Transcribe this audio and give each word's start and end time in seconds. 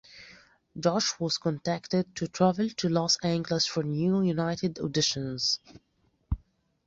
Josh 0.79 1.19
was 1.19 1.37
contacted 1.37 2.15
to 2.15 2.27
travel 2.27 2.67
to 2.71 2.89
Los 2.89 3.17
Angeles 3.17 3.67
for 3.67 3.83
Now 3.83 4.21
United 4.21 4.77
auditions. 4.77 5.59